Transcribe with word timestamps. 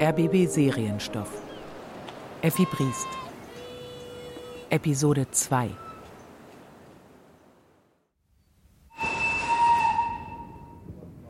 RBB 0.00 0.46
Serienstoff. 0.46 1.28
Effi 2.40 2.64
Briest. 2.66 3.08
Episode 4.70 5.28
2. 5.28 5.70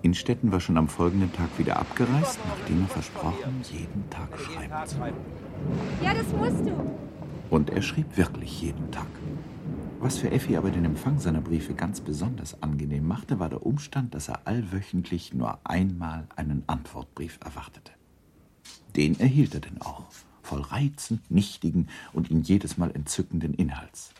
Innstetten 0.03 0.53
war 0.53 0.61
schon 0.61 0.77
am 0.77 0.87
folgenden 0.87 1.33
Tag 1.33 1.49
wieder 1.57 1.79
abgereist, 1.79 2.39
nachdem 2.47 2.83
er 2.83 2.89
versprochen, 2.89 3.63
jeden 3.73 4.11
Tag 4.11 4.39
schreiben 4.39 4.87
zu. 4.87 4.97
Ja, 6.05 6.13
das 6.13 6.31
musst 6.35 6.67
du. 6.67 6.75
Und 7.49 7.71
er 7.71 7.81
schrieb 7.81 8.19
wirklich 8.19 8.61
jeden 8.61 8.91
Tag. 8.91 9.07
Was 9.99 10.19
für 10.19 10.31
Effi 10.31 10.59
aber 10.59 10.71
den 10.71 10.85
Empfang 10.85 11.19
seiner 11.19 11.41
Briefe 11.41 11.73
ganz 11.73 12.03
besonders 12.03 12.63
angenehm 12.63 13.09
machte, 13.09 13.39
war 13.39 13.49
der 13.49 13.65
Umstand, 13.65 14.15
dass 14.15 14.29
er 14.29 14.47
allwöchentlich 14.47 15.33
nur 15.33 15.59
einmal 15.65 16.27
einen 16.37 16.65
Antwortbrief 16.67 17.39
erwartete. 17.43 17.98
Den 18.99 19.21
erhielt 19.21 19.55
er 19.55 19.61
denn 19.61 19.81
auch, 19.81 20.07
voll 20.43 20.61
reizend 20.61 21.31
nichtigen 21.31 21.87
und 22.13 22.33
ihn 22.33 22.43
jedes 22.43 22.79
Mal 22.79 22.91
entzückenden 22.91 23.55
Inhalts. 23.55 24.13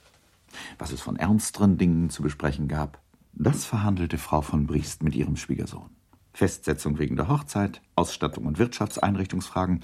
Was 0.79 0.93
es 0.93 1.01
von 1.01 1.17
ernsteren 1.17 1.79
Dingen 1.79 2.11
zu 2.11 2.23
besprechen 2.23 2.69
gab, 2.69 3.01
das 3.33 3.65
verhandelte 3.65 4.19
Frau 4.19 4.41
von 4.41 4.69
Briest 4.69 5.03
mit 5.03 5.17
ihrem 5.17 5.37
Schwiegersohn. 5.37 5.91
Festsetzung 6.33 7.01
wegen 7.01 7.17
der 7.17 7.27
Hochzeit, 7.27 7.83
Ausstattung 7.97 8.47
und 8.47 8.61
Wirtschaftseinrichtungsfragen. 8.61 9.81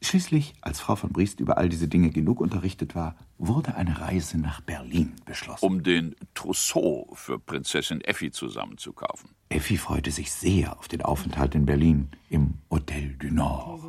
Schließlich, 0.00 0.54
als 0.60 0.80
Frau 0.80 0.94
von 0.94 1.12
Briest 1.12 1.40
über 1.40 1.58
all 1.58 1.68
diese 1.68 1.88
Dinge 1.88 2.10
genug 2.10 2.40
unterrichtet 2.40 2.94
war, 2.94 3.16
wurde 3.36 3.74
eine 3.74 4.00
Reise 4.00 4.38
nach 4.38 4.60
Berlin 4.60 5.16
beschlossen. 5.24 5.64
Um 5.64 5.82
den 5.82 6.14
Trousseau 6.34 7.08
für 7.14 7.38
Prinzessin 7.38 8.00
Effi 8.02 8.30
zusammenzukaufen. 8.30 9.30
Effi 9.48 9.76
freute 9.76 10.12
sich 10.12 10.32
sehr 10.32 10.78
auf 10.78 10.86
den 10.86 11.02
Aufenthalt 11.02 11.54
in 11.54 11.66
Berlin 11.66 12.10
im 12.30 12.58
Hotel 12.70 13.16
du 13.18 13.32
Nord. 13.32 13.80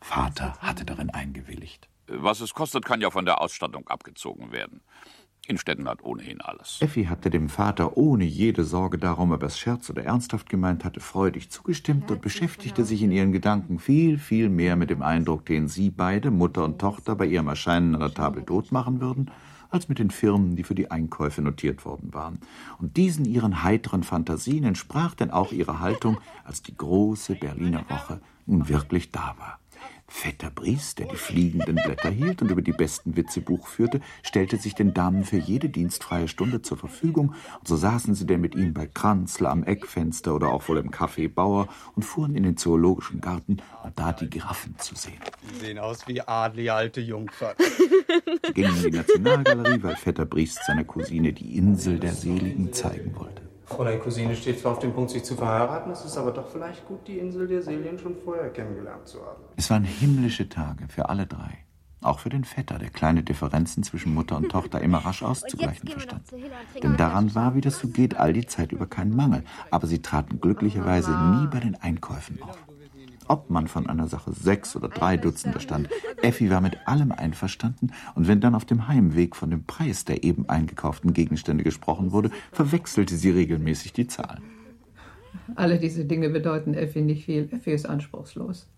Vater 0.00 0.56
hatte 0.58 0.84
darin 0.84 1.10
eingewilligt. 1.10 1.88
Was 2.06 2.40
es 2.40 2.54
kostet, 2.54 2.84
kann 2.84 3.00
ja 3.00 3.10
von 3.10 3.24
der 3.24 3.40
Ausstattung 3.40 3.88
abgezogen 3.88 4.52
werden. 4.52 4.80
Innstetten 5.48 5.88
hat 5.88 6.04
ohnehin 6.04 6.40
alles. 6.40 6.78
Effi 6.80 7.04
hatte 7.04 7.30
dem 7.30 7.48
Vater 7.48 7.96
ohne 7.96 8.24
jede 8.24 8.64
Sorge 8.64 8.98
darum, 8.98 9.32
ob 9.32 9.42
er 9.42 9.46
es 9.46 9.58
scherz 9.58 9.88
oder 9.90 10.04
ernsthaft 10.04 10.48
gemeint 10.48 10.84
hatte, 10.84 11.00
freudig 11.00 11.50
zugestimmt 11.50 12.10
und 12.10 12.20
beschäftigte 12.20 12.84
sich 12.84 13.02
in 13.02 13.12
ihren 13.12 13.32
Gedanken 13.32 13.78
viel, 13.78 14.18
viel 14.18 14.48
mehr 14.48 14.76
mit 14.76 14.90
dem 14.90 15.02
Eindruck, 15.02 15.46
den 15.46 15.68
sie 15.68 15.90
beide, 15.90 16.30
Mutter 16.30 16.64
und 16.64 16.78
Tochter, 16.78 17.14
bei 17.14 17.26
ihrem 17.26 17.48
Erscheinen 17.48 17.94
an 17.94 18.00
der 18.00 18.14
Table 18.14 18.42
d'hôte 18.42 18.72
machen 18.72 19.00
würden, 19.00 19.30
als 19.70 19.88
mit 19.88 19.98
den 19.98 20.10
Firmen, 20.10 20.56
die 20.56 20.64
für 20.64 20.74
die 20.74 20.90
Einkäufe 20.90 21.42
notiert 21.42 21.84
worden 21.84 22.14
waren. 22.14 22.40
Und 22.78 22.96
diesen 22.96 23.24
ihren 23.24 23.62
heiteren 23.62 24.02
Fantasien 24.02 24.64
entsprach 24.64 25.14
denn 25.14 25.30
auch 25.30 25.52
ihre 25.52 25.80
Haltung, 25.80 26.18
als 26.44 26.62
die 26.62 26.76
große 26.76 27.34
Berliner 27.34 27.84
Woche 27.88 28.20
nun 28.46 28.68
wirklich 28.68 29.10
da 29.10 29.34
war. 29.38 29.58
Vetter 30.08 30.50
Briest, 30.50 30.98
der 30.98 31.06
die 31.06 31.16
fliegenden 31.16 31.76
Blätter 31.76 32.10
hielt 32.10 32.40
und 32.40 32.50
über 32.50 32.62
die 32.62 32.72
besten 32.72 33.16
Witze 33.16 33.40
Buch 33.40 33.66
führte, 33.66 34.00
stellte 34.22 34.56
sich 34.56 34.74
den 34.74 34.94
Damen 34.94 35.24
für 35.24 35.36
jede 35.36 35.68
dienstfreie 35.68 36.28
Stunde 36.28 36.62
zur 36.62 36.76
Verfügung, 36.76 37.34
und 37.58 37.68
so 37.68 37.76
saßen 37.76 38.14
sie 38.14 38.26
denn 38.26 38.40
mit 38.40 38.54
ihm 38.54 38.72
bei 38.72 38.86
Kranzler 38.86 39.50
am 39.50 39.64
Eckfenster 39.64 40.34
oder 40.34 40.48
auch 40.52 40.68
wohl 40.68 40.78
im 40.78 40.90
Café 40.90 41.28
Bauer 41.28 41.68
und 41.94 42.04
fuhren 42.04 42.36
in 42.36 42.44
den 42.44 42.56
Zoologischen 42.56 43.20
Garten, 43.20 43.58
um 43.82 43.92
da 43.96 44.12
die 44.12 44.30
Giraffen 44.30 44.78
zu 44.78 44.94
sehen. 44.94 45.20
Die 45.50 45.58
sehen 45.58 45.78
aus 45.78 46.06
wie 46.06 46.20
adlige 46.20 46.74
alte 46.74 47.00
Jungfern. 47.00 47.54
Sie 48.46 48.52
gingen 48.52 48.76
in 48.76 48.90
die 48.90 48.96
Nationalgalerie, 48.98 49.82
weil 49.82 49.96
Vetter 49.96 50.24
Briest 50.24 50.64
seiner 50.66 50.84
Cousine 50.84 51.32
die 51.32 51.56
Insel 51.56 51.98
der 51.98 52.14
Seligen 52.14 52.72
zeigen 52.72 53.14
wollte. 53.16 53.45
Fräulein 53.66 54.00
Cousine 54.00 54.36
steht 54.36 54.60
zwar 54.60 54.72
auf 54.72 54.78
dem 54.78 54.92
Punkt, 54.92 55.10
sich 55.10 55.24
zu 55.24 55.34
verheiraten, 55.34 55.90
es 55.90 56.04
ist 56.04 56.16
aber 56.16 56.30
doch 56.30 56.48
vielleicht 56.48 56.86
gut, 56.86 57.06
die 57.08 57.18
Insel 57.18 57.48
der 57.48 57.62
Seligen 57.62 57.98
schon 57.98 58.16
vorher 58.24 58.48
kennengelernt 58.50 59.08
zu 59.08 59.20
haben. 59.20 59.42
Es 59.56 59.68
waren 59.70 59.82
himmlische 59.84 60.48
Tage 60.48 60.86
für 60.88 61.08
alle 61.08 61.26
drei. 61.26 61.58
Auch 62.00 62.20
für 62.20 62.28
den 62.28 62.44
Vetter, 62.44 62.78
der 62.78 62.90
kleine 62.90 63.24
Differenzen 63.24 63.82
zwischen 63.82 64.14
Mutter 64.14 64.36
und 64.36 64.50
Tochter 64.50 64.80
immer 64.80 64.98
rasch 64.98 65.24
auszugleichen 65.24 65.88
verstand. 65.88 66.22
Denn 66.80 66.96
daran 66.96 67.34
war, 67.34 67.56
wie 67.56 67.60
das 67.60 67.80
so 67.80 67.88
geht, 67.88 68.16
all 68.16 68.32
die 68.32 68.46
Zeit 68.46 68.70
über 68.70 68.86
kein 68.86 69.10
Mangel. 69.10 69.42
Aber 69.72 69.88
sie 69.88 70.00
traten 70.00 70.40
glücklicherweise 70.40 71.10
nie 71.10 71.48
bei 71.48 71.58
den 71.58 71.74
Einkäufen 71.74 72.40
auf. 72.42 72.58
Ob 73.28 73.50
man 73.50 73.66
von 73.66 73.88
einer 73.88 74.06
Sache 74.06 74.32
sechs 74.32 74.76
oder 74.76 74.88
drei 74.88 75.16
Dutzender 75.16 75.60
stand, 75.60 75.88
Effi 76.22 76.50
war 76.50 76.60
mit 76.60 76.86
allem 76.86 77.12
einverstanden, 77.12 77.92
und 78.14 78.28
wenn 78.28 78.40
dann 78.40 78.54
auf 78.54 78.64
dem 78.64 78.88
Heimweg 78.88 79.34
von 79.34 79.50
dem 79.50 79.64
Preis 79.64 80.04
der 80.04 80.22
eben 80.22 80.48
eingekauften 80.48 81.12
Gegenstände 81.12 81.64
gesprochen 81.64 82.12
wurde, 82.12 82.30
verwechselte 82.52 83.16
sie 83.16 83.30
regelmäßig 83.30 83.92
die 83.92 84.06
Zahlen. 84.06 84.42
Alle 85.54 85.78
diese 85.78 86.04
Dinge 86.04 86.28
bedeuten 86.30 86.74
Effi 86.74 87.02
nicht 87.02 87.24
viel. 87.24 87.48
Effi 87.52 87.72
ist 87.72 87.86
anspruchslos. 87.86 88.68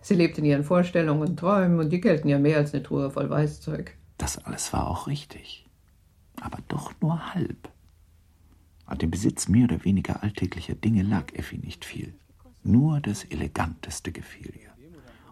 Sie 0.00 0.14
lebt 0.14 0.38
in 0.38 0.44
ihren 0.44 0.64
Vorstellungen 0.64 1.22
und 1.22 1.38
Träumen 1.38 1.78
und 1.78 1.90
die 1.90 2.00
gelten 2.00 2.28
ja 2.28 2.38
mehr 2.38 2.58
als 2.58 2.74
eine 2.74 2.82
Truhe 2.82 3.10
voll 3.10 3.30
Weißzeug. 3.30 3.96
Das 4.18 4.38
alles 4.44 4.72
war 4.72 4.88
auch 4.88 5.06
richtig. 5.06 5.68
Aber 6.40 6.58
doch 6.68 6.92
nur 7.00 7.34
halb. 7.34 7.70
An 8.86 8.98
dem 8.98 9.10
Besitz 9.10 9.48
mehr 9.48 9.64
oder 9.64 9.84
weniger 9.84 10.22
alltäglicher 10.22 10.74
Dinge 10.74 11.02
lag 11.02 11.32
Effi 11.34 11.58
nicht 11.58 11.84
viel. 11.84 12.14
Nur 12.64 13.00
das 13.00 13.24
Eleganteste 13.24 14.12
gefiel 14.12 14.52
ihr. 14.54 14.70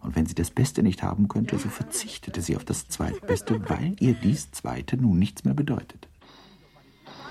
Und 0.02 0.16
wenn 0.16 0.26
sie 0.26 0.34
das 0.34 0.50
Beste 0.50 0.82
nicht 0.82 1.02
haben 1.02 1.28
könnte, 1.28 1.58
so 1.58 1.68
verzichtete 1.68 2.41
sie 2.41 2.56
auf 2.56 2.64
das 2.64 2.88
Zweitbeste, 2.88 3.68
weil 3.68 3.96
ihr 4.00 4.14
dies 4.14 4.50
Zweite 4.50 4.96
nun 4.96 5.18
nichts 5.18 5.44
mehr 5.44 5.54
bedeutete. 5.54 6.08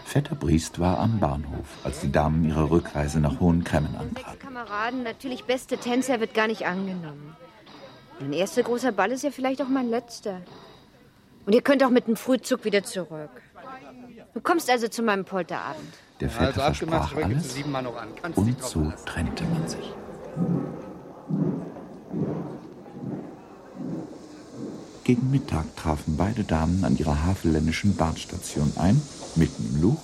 Vetter 0.05 0.35
Briest 0.35 0.79
war 0.79 0.99
am 0.99 1.19
Bahnhof, 1.19 1.67
als 1.83 1.99
die 1.99 2.11
Damen 2.11 2.43
ihre 2.43 2.71
Rückreise 2.71 3.19
nach 3.19 3.39
Hohenkremmen 3.39 3.95
antraten. 3.95 4.39
Kameraden, 4.39 5.03
natürlich 5.03 5.43
beste 5.43 5.77
Tänzer, 5.77 6.19
wird 6.19 6.33
gar 6.33 6.47
nicht 6.47 6.65
angenommen. 6.65 7.35
Mein 8.19 8.33
erster 8.33 8.63
großer 8.63 8.91
Ball 8.91 9.11
ist 9.11 9.23
ja 9.23 9.31
vielleicht 9.31 9.61
auch 9.61 9.67
mein 9.67 9.89
letzter. 9.89 10.41
Und 11.45 11.53
ihr 11.53 11.61
könnt 11.61 11.83
auch 11.83 11.89
mit 11.89 12.07
dem 12.07 12.15
Frühzug 12.15 12.65
wieder 12.65 12.83
zurück. 12.83 13.29
Du 14.33 14.41
kommst 14.41 14.69
also 14.69 14.87
zu 14.87 15.01
meinem 15.03 15.25
Polterabend. 15.25 15.93
Der 16.19 16.29
Vetter 16.29 16.63
Also 16.63 16.85
versprach 16.85 17.15
alles 17.15 17.55
und 18.35 18.61
so 18.63 18.91
trennte 19.05 19.43
man 19.45 19.67
sich. 19.67 19.93
Gegen 25.03 25.31
Mittag 25.31 25.75
trafen 25.75 26.17
beide 26.17 26.43
Damen 26.43 26.83
an 26.83 26.95
ihrer 26.97 27.25
havelländischen 27.25 27.95
Bahnstation 27.95 28.71
ein, 28.77 29.01
mitten 29.35 29.65
im 29.73 29.81
Luch, 29.81 30.01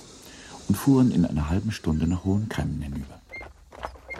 und 0.68 0.74
fuhren 0.74 1.12
in 1.12 1.24
einer 1.24 1.48
halben 1.48 1.70
Stunde 1.70 2.08
nach 2.08 2.24
Hohenkremmen 2.24 2.80
hinüber. 2.80 3.20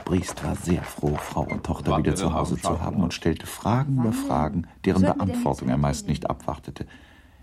Briest 0.05 0.45
war 0.45 0.55
sehr 0.55 0.85
froh, 0.85 1.17
Frau 1.21 1.43
und 1.43 1.65
Tochter 1.65 1.99
wieder 1.99 2.15
zu 2.15 2.33
Hause 2.33 2.57
zu 2.57 2.81
haben 2.81 3.03
und 3.03 3.13
stellte 3.13 3.47
Fragen 3.47 3.99
über 3.99 4.13
Fragen, 4.13 4.69
deren 4.85 5.03
Beantwortung 5.03 5.69
er 5.69 5.77
meist 5.77 6.07
nicht 6.07 6.31
abwartete. 6.31 6.87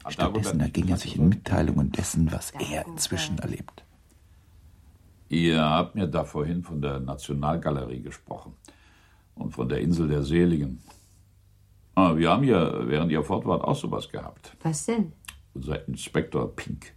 Stattdessen 0.09 0.59
erging 0.59 0.90
er 0.90 0.97
sich 0.97 1.16
in 1.16 1.30
Mitteilungen 1.30 1.91
dessen, 1.91 2.31
was 2.31 2.52
er 2.52 2.86
inzwischen 2.86 3.38
erlebt. 3.40 3.84
Ihr 5.30 5.62
habt 5.62 5.96
mir 5.96 6.08
da 6.08 6.25
vorhin 6.25 6.64
von 6.64 6.81
der 6.81 7.00
Nationalgalerie 7.00 8.02
gesprochen 8.02 8.53
und 9.36 9.52
von 9.52 9.68
der 9.68 9.80
Insel 9.80 10.08
der 10.08 10.24
Seligen. 10.24 10.80
Ah, 11.96 12.16
wir 12.16 12.30
haben 12.30 12.44
ja 12.44 12.88
während 12.88 13.12
ihr 13.12 13.24
fort 13.24 13.46
wart 13.46 13.63
auch 13.63 13.75
sowas 13.75 14.09
gehabt. 14.09 14.56
Was 14.62 14.86
denn? 14.86 15.13
Unser 15.53 15.88
Inspektor 15.88 16.56
Pink, 16.56 16.94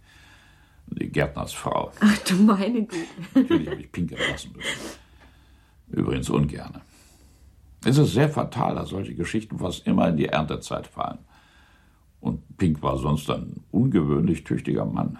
die 0.87 1.09
Gärtnersfrau. 1.09 1.91
Ach 1.99 2.17
du 2.19 2.35
meine 2.35 2.85
Güte. 2.85 3.07
Natürlich 3.33 3.69
habe 3.69 3.81
ich 3.81 3.91
Pink 3.91 4.11
entlassen 4.11 4.53
müssen. 4.55 4.97
Übrigens 5.89 6.29
ungerne. 6.29 6.81
Es 7.85 7.97
ist 7.97 8.13
sehr 8.13 8.29
fatal, 8.29 8.75
dass 8.75 8.89
solche 8.89 9.15
Geschichten 9.15 9.59
fast 9.59 9.85
immer 9.87 10.09
in 10.09 10.17
die 10.17 10.25
Erntezeit 10.25 10.87
fallen. 10.87 11.19
Und 12.19 12.57
Pink 12.57 12.81
war 12.81 12.97
sonst 12.97 13.29
ein 13.29 13.61
ungewöhnlich 13.71 14.43
tüchtiger 14.43 14.85
Mann. 14.85 15.19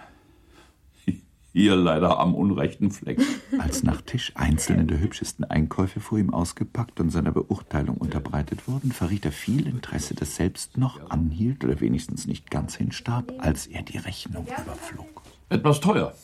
Hier 1.54 1.76
leider 1.76 2.20
am 2.20 2.34
unrechten 2.34 2.90
Fleck. 2.90 3.20
Als 3.58 3.82
nach 3.82 4.02
Tisch 4.02 4.32
einzelne 4.36 4.84
der 4.84 5.00
hübschesten 5.00 5.44
Einkäufe 5.44 5.98
vor 5.98 6.18
ihm 6.18 6.32
ausgepackt 6.32 7.00
und 7.00 7.10
seiner 7.10 7.32
Beurteilung 7.32 7.96
unterbreitet 7.96 8.68
wurden, 8.68 8.92
verriet 8.92 9.24
er 9.24 9.32
viel 9.32 9.66
Interesse, 9.66 10.14
das 10.14 10.36
selbst 10.36 10.76
noch 10.76 11.10
anhielt 11.10 11.64
oder 11.64 11.80
wenigstens 11.80 12.26
nicht 12.26 12.50
ganz 12.50 12.76
hinstarb, 12.76 13.32
als 13.38 13.66
er 13.66 13.82
die 13.82 13.98
Rechnung 13.98 14.44
überflog. 14.44 15.22
Etwas 15.48 15.80
teuer. 15.80 16.14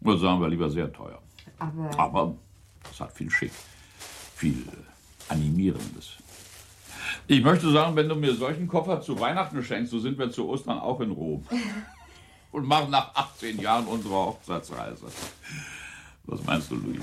Oder 0.00 0.18
sagen 0.18 0.40
wir 0.40 0.48
lieber 0.48 0.70
sehr 0.70 0.90
teuer. 0.92 1.20
Aber 1.58 1.98
Aber 1.98 2.34
es 2.90 2.98
hat 2.98 3.12
viel 3.12 3.30
Schick. 3.30 3.52
Viel 4.34 4.64
Animierendes. 5.28 6.16
Ich 7.26 7.42
möchte 7.42 7.70
sagen, 7.70 7.96
wenn 7.96 8.08
du 8.08 8.14
mir 8.14 8.34
solchen 8.34 8.68
Koffer 8.68 9.00
zu 9.00 9.18
Weihnachten 9.20 9.62
schenkst, 9.62 9.90
so 9.90 9.98
sind 9.98 10.18
wir 10.18 10.30
zu 10.30 10.48
Ostern 10.48 10.78
auch 10.78 11.00
in 11.00 11.10
Rom. 11.10 11.44
Und 12.52 12.66
machen 12.66 12.90
nach 12.90 13.14
18 13.14 13.60
Jahren 13.60 13.86
unsere 13.86 14.14
Hochzeitsreise. 14.14 15.06
Was 16.24 16.44
meinst 16.44 16.70
du, 16.70 16.74
Luise? 16.74 17.02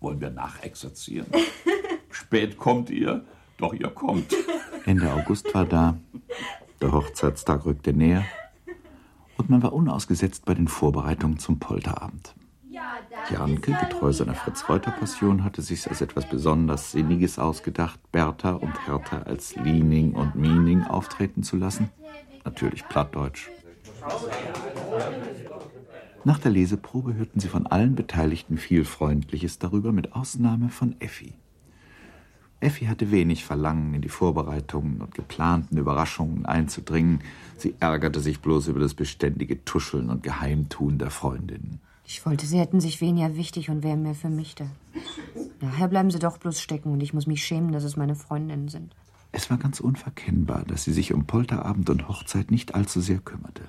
Wollen 0.00 0.20
wir 0.20 0.30
nachexerzieren? 0.30 1.32
Spät 2.10 2.58
kommt 2.58 2.90
ihr, 2.90 3.24
doch 3.56 3.72
ihr 3.72 3.88
kommt. 3.88 4.34
Ende 4.84 5.10
August 5.12 5.52
war 5.54 5.64
da, 5.64 5.96
der 6.80 6.92
Hochzeitstag 6.92 7.64
rückte 7.64 7.92
näher 7.92 8.24
und 9.38 9.48
man 9.48 9.62
war 9.62 9.72
unausgesetzt 9.72 10.44
bei 10.44 10.54
den 10.54 10.68
Vorbereitungen 10.68 11.38
zum 11.38 11.58
Polterabend. 11.58 12.34
Janke, 13.30 13.72
getreu 13.72 14.12
seiner 14.12 14.34
Fritz-Reuter-Passion, 14.34 15.44
hatte 15.44 15.62
sich 15.62 15.88
als 15.88 16.00
etwas 16.00 16.28
besonders 16.28 16.92
Sinniges 16.92 17.38
ausgedacht, 17.38 18.00
Bertha 18.10 18.52
und 18.52 18.86
Hertha 18.86 19.22
als 19.22 19.54
Liening 19.56 20.14
und 20.14 20.34
Meaning 20.34 20.84
auftreten 20.84 21.42
zu 21.42 21.56
lassen. 21.56 21.90
Natürlich 22.44 22.86
plattdeutsch. 22.88 23.48
Nach 26.24 26.38
der 26.38 26.50
Leseprobe 26.50 27.14
hörten 27.14 27.40
sie 27.40 27.48
von 27.48 27.66
allen 27.66 27.94
Beteiligten 27.94 28.58
viel 28.58 28.84
Freundliches 28.84 29.58
darüber, 29.58 29.92
mit 29.92 30.14
Ausnahme 30.14 30.68
von 30.68 30.96
Effi. 31.00 31.34
Effi 32.60 32.86
hatte 32.86 33.12
wenig 33.12 33.44
Verlangen, 33.44 33.94
in 33.94 34.02
die 34.02 34.08
Vorbereitungen 34.08 35.00
und 35.00 35.14
geplanten 35.14 35.78
Überraschungen 35.78 36.44
einzudringen. 36.44 37.20
Sie 37.56 37.76
ärgerte 37.78 38.20
sich 38.20 38.40
bloß 38.40 38.68
über 38.68 38.80
das 38.80 38.94
beständige 38.94 39.64
Tuscheln 39.64 40.10
und 40.10 40.24
Geheimtun 40.24 40.98
der 40.98 41.10
Freundinnen. 41.10 41.80
Ich 42.10 42.24
wollte, 42.24 42.46
Sie 42.46 42.58
hätten 42.58 42.80
sich 42.80 43.02
weniger 43.02 43.36
wichtig 43.36 43.68
und 43.68 43.82
wären 43.82 44.02
mehr 44.02 44.14
für 44.14 44.30
mich 44.30 44.54
da. 44.54 44.64
Nachher 45.60 45.88
bleiben 45.88 46.10
Sie 46.10 46.18
doch 46.18 46.38
bloß 46.38 46.58
stecken 46.58 46.90
und 46.90 47.02
ich 47.02 47.12
muss 47.12 47.26
mich 47.26 47.44
schämen, 47.44 47.70
dass 47.70 47.84
es 47.84 47.98
meine 47.98 48.14
Freundinnen 48.14 48.68
sind. 48.68 48.96
Es 49.30 49.50
war 49.50 49.58
ganz 49.58 49.78
unverkennbar, 49.78 50.64
dass 50.64 50.84
sie 50.84 50.94
sich 50.94 51.12
um 51.12 51.26
Polterabend 51.26 51.90
und 51.90 52.08
Hochzeit 52.08 52.50
nicht 52.50 52.74
allzu 52.74 53.02
sehr 53.02 53.18
kümmerte. 53.18 53.68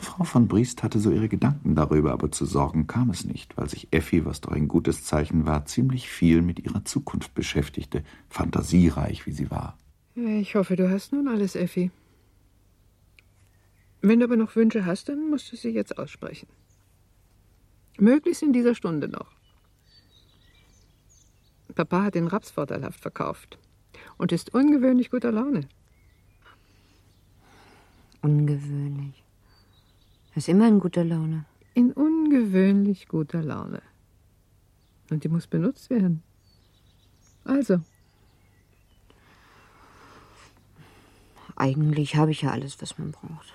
Frau 0.00 0.24
von 0.24 0.48
Briest 0.48 0.82
hatte 0.82 0.98
so 0.98 1.12
ihre 1.12 1.28
Gedanken 1.28 1.76
darüber, 1.76 2.10
aber 2.12 2.32
zu 2.32 2.44
Sorgen 2.44 2.88
kam 2.88 3.10
es 3.10 3.24
nicht, 3.24 3.56
weil 3.56 3.68
sich 3.68 3.86
Effi, 3.92 4.24
was 4.24 4.40
doch 4.40 4.50
ein 4.50 4.66
gutes 4.66 5.04
Zeichen 5.04 5.46
war, 5.46 5.64
ziemlich 5.64 6.08
viel 6.08 6.42
mit 6.42 6.58
ihrer 6.58 6.84
Zukunft 6.84 7.34
beschäftigte, 7.34 8.02
fantasiereich 8.28 9.26
wie 9.26 9.32
sie 9.32 9.48
war. 9.48 9.78
Ich 10.16 10.56
hoffe, 10.56 10.74
du 10.74 10.90
hast 10.90 11.12
nun 11.12 11.28
alles, 11.28 11.54
Effi. 11.54 11.92
Wenn 14.00 14.18
du 14.18 14.24
aber 14.24 14.36
noch 14.36 14.56
Wünsche 14.56 14.84
hast, 14.84 15.08
dann 15.08 15.30
musst 15.30 15.52
du 15.52 15.56
sie 15.56 15.70
jetzt 15.70 15.98
aussprechen. 15.98 16.48
Möglichst 17.98 18.42
in 18.42 18.52
dieser 18.52 18.74
Stunde 18.74 19.08
noch. 19.08 19.26
Papa 21.74 22.04
hat 22.04 22.14
den 22.14 22.28
Raps 22.28 22.50
vorteilhaft 22.50 23.00
verkauft 23.00 23.58
und 24.16 24.32
ist 24.32 24.54
ungewöhnlich 24.54 25.10
guter 25.10 25.32
Laune. 25.32 25.68
Ungewöhnlich. 28.22 29.22
Er 30.32 30.36
ist 30.38 30.48
immer 30.48 30.68
in 30.68 30.80
guter 30.80 31.04
Laune. 31.04 31.44
In 31.74 31.92
ungewöhnlich 31.92 33.08
guter 33.08 33.42
Laune. 33.42 33.82
Und 35.10 35.24
die 35.24 35.28
muss 35.28 35.46
benutzt 35.46 35.90
werden. 35.90 36.22
Also. 37.44 37.80
Eigentlich 41.56 42.16
habe 42.16 42.30
ich 42.30 42.42
ja 42.42 42.50
alles, 42.50 42.80
was 42.80 42.98
man 42.98 43.12
braucht. 43.12 43.52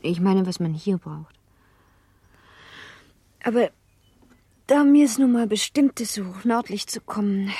Ich 0.00 0.20
meine, 0.20 0.46
was 0.46 0.60
man 0.60 0.72
hier 0.72 0.98
braucht. 0.98 1.37
Aber 3.44 3.70
da 4.66 4.84
mir 4.84 5.04
es 5.04 5.18
nun 5.18 5.32
mal 5.32 5.46
bestimmt 5.46 6.00
ist, 6.00 6.14
so 6.14 6.24
nördlich 6.44 6.86
zu 6.86 7.00
kommen, 7.00 7.50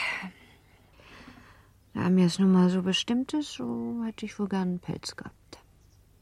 da 1.94 2.10
mir 2.10 2.26
es 2.26 2.38
nun 2.38 2.52
mal 2.52 2.70
so 2.70 2.82
bestimmt 2.82 3.32
ist, 3.32 3.52
so 3.52 4.02
hätte 4.04 4.26
ich 4.26 4.38
wohl 4.38 4.48
gern 4.48 4.68
einen 4.68 4.78
Pelz 4.78 5.16
gehabt. 5.16 5.58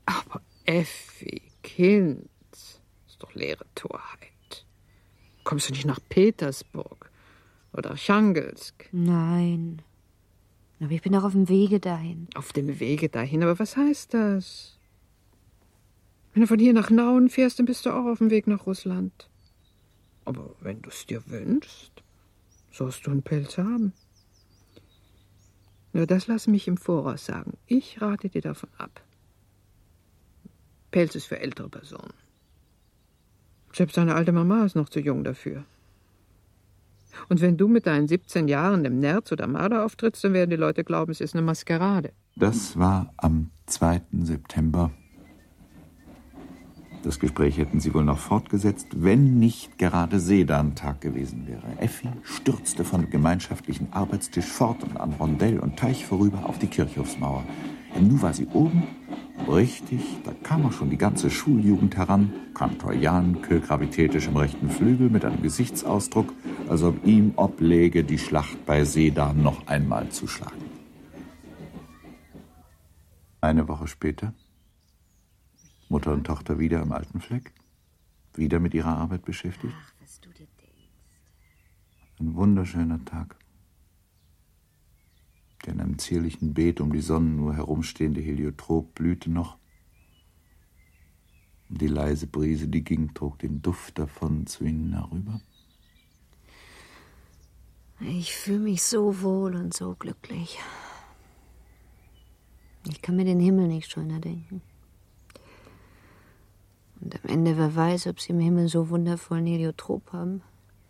Aber 0.07 0.41
Effi, 0.65 1.43
Kind, 1.63 2.29
ist 2.53 2.81
doch 3.19 3.35
leere 3.35 3.67
Torheit. 3.75 4.67
Kommst 5.45 5.69
du 5.69 5.73
nicht 5.73 5.87
nach 5.87 6.01
Petersburg 6.09 7.11
oder 7.73 7.91
Archangelsk? 7.91 8.89
Nein. 8.93 9.83
Aber 10.81 10.91
ich 10.91 11.03
bin 11.03 11.15
auch 11.17 11.25
auf 11.25 11.33
dem 11.33 11.49
Wege 11.49 11.81
dahin. 11.81 12.29
Auf 12.35 12.53
dem 12.53 12.81
Wege 12.81 13.09
dahin, 13.09 13.43
aber 13.43 13.59
was 13.59 13.77
heißt 13.77 14.15
das? 14.15 14.79
Wenn 16.33 16.43
du 16.43 16.47
von 16.47 16.59
hier 16.59 16.75
nach 16.75 16.91
Nauen 16.91 17.31
fährst, 17.31 17.59
dann 17.59 17.67
bist 17.67 17.87
du 17.87 17.91
auch 17.91 18.05
auf 18.05 18.19
dem 18.19 18.31
Weg 18.31 18.47
nach 18.47 18.67
Russland. 18.67 19.29
Aber 20.27 20.55
wenn 20.61 20.83
du 20.83 20.91
es 20.91 21.07
dir 21.07 21.27
wünschst, 21.27 22.03
sollst 22.71 23.07
du 23.07 23.11
einen 23.11 23.23
Pelz 23.23 23.57
haben. 23.57 23.95
Nur 25.95 26.07
das 26.07 26.27
lass 26.27 26.47
mich 26.47 26.69
im 26.69 26.77
Voraus 26.77 27.25
sagen. 27.25 27.57
Ich 27.67 28.03
rate 28.03 28.29
dir 28.29 28.43
davon 28.43 28.69
ab. 28.77 29.01
Pelz 30.91 31.15
ist 31.15 31.27
für 31.27 31.41
ältere 31.41 31.71
Personen. 31.71 32.13
Selbst 33.73 33.97
deine 33.97 34.15
alte 34.15 34.33
Mama 34.33 34.65
ist 34.65 34.77
noch 34.77 34.89
zu 34.89 35.01
jung 35.01 35.25
dafür. 35.25 35.65
Und 37.29 37.41
wenn 37.41 37.57
du 37.57 37.69
mit 37.69 37.87
deinen 37.87 38.09
17 38.09 38.49
Jahren 38.49 38.85
im 38.85 38.99
Nerz 38.99 39.33
oder 39.33 39.47
Marder 39.47 39.85
auftrittst, 39.85 40.23
dann 40.25 40.35
werden 40.35 40.51
die 40.51 40.57
Leute 40.57 40.85
glauben, 40.85 41.13
es 41.13 41.21
ist 41.21 41.35
eine 41.35 41.43
Maskerade. 41.43 42.13
Das 42.37 42.79
war 42.79 43.13
am 43.17 43.51
2. 43.67 44.03
September 44.23 44.91
das 47.07 47.21
Gespräch 47.21 47.57
hätten 47.57 47.79
sie 47.79 47.95
wohl 47.95 48.03
noch 48.03 48.19
fortgesetzt, 48.19 48.89
wenn 48.97 49.39
nicht 49.39 49.79
gerade 49.79 50.19
Sedantag 50.19 51.01
gewesen 51.01 51.47
wäre. 51.47 51.79
Effi 51.79 52.09
stürzte 52.25 52.85
vom 52.85 53.09
gemeinschaftlichen 53.09 53.93
Arbeitstisch 53.93 54.47
fort 54.47 54.83
und 54.83 54.97
an 54.97 55.13
Rondell 55.13 55.61
und 55.61 55.79
Teich 55.79 56.05
vorüber 56.05 56.47
auf 56.47 56.59
die 56.59 56.67
Kirchhofsmauer. 56.67 57.45
Und 57.95 58.09
nun 58.09 58.23
war 58.23 58.35
sie 58.35 58.49
oben. 58.49 58.83
Richtig, 59.49 60.01
da 60.25 60.33
kam 60.43 60.67
auch 60.67 60.73
schon 60.73 60.91
die 60.91 60.99
ganze 60.99 61.31
Schuljugend 61.31 61.97
heran. 61.97 62.33
Kantor 62.55 62.95
Janke 62.95 63.61
gravitätisch 63.61 64.27
im 64.27 64.37
rechten 64.37 64.69
Flügel 64.69 65.09
mit 65.09 65.25
einem 65.25 65.43
Gesichtsausdruck, 65.43 66.33
als 66.69 66.83
ob 66.83 67.07
ihm 67.07 67.35
obläge, 67.37 68.03
die 68.03 68.19
Schlacht 68.19 68.67
bei 68.67 68.85
Sedan 68.85 69.45
noch 69.45 69.69
einmal 69.69 70.09
zu 70.09 70.27
schlagen. 70.27 70.65
Eine 73.41 73.69
Woche 73.69 73.87
später 73.87 74.35
Mutter 75.89 76.13
und 76.13 76.25
Tochter 76.25 76.59
wieder 76.59 76.83
am 76.83 76.93
alten 76.93 77.21
Fleck, 77.21 77.53
wieder 78.35 78.59
mit 78.59 78.75
ihrer 78.75 78.97
Arbeit 78.97 79.25
beschäftigt. 79.25 79.75
Ach, 79.79 79.93
was 80.01 80.21
du 80.21 80.31
dir 80.31 80.47
denkst. 80.61 80.91
Ein 82.19 82.35
wunderschöner 82.35 83.05
Tag. 83.05 83.37
Der 85.65 85.75
in 85.75 85.81
einem 85.81 85.99
zierlichen 85.99 86.55
Beet 86.55 86.81
um 86.81 86.93
die 86.93 87.01
Sonnenuhr 87.01 87.55
herumstehende 87.55 88.21
Heliotrop 88.21 88.95
blühte 88.95 89.31
noch. 89.31 89.59
Und 91.69 91.81
die 91.81 91.89
leise 91.89 92.27
Brise, 92.27 92.69
die 92.69 92.83
ging, 92.83 93.15
trug 93.15 93.39
den 93.39 93.63
Duft 93.63 93.99
davon 93.99 94.47
zu 94.47 94.65
ihnen 94.65 94.93
herüber. 94.93 95.41
Ich 98.01 98.35
fühle 98.35 98.59
mich 98.59 98.83
so 98.83 99.23
wohl 99.23 99.55
und 99.57 99.73
so 99.73 99.95
glücklich. 99.95 100.59
Ich 102.89 103.03
kann 103.03 103.17
mir 103.17 103.25
den 103.25 103.41
Himmel 103.41 103.69
nicht 103.69 103.91
schöner 103.91 104.21
denken. 104.21 104.63
Und 107.07 107.25
am 107.25 107.31
Ende, 107.31 107.57
wer 107.57 107.77
weiß, 107.77 108.09
ob 108.09 108.19
sie 108.19 108.33
im 108.33 108.41
Himmel 108.41 108.67
so 108.67 108.89
wundervollen 108.89 109.47
Heliotrop 109.47 110.13
haben. 110.13 110.43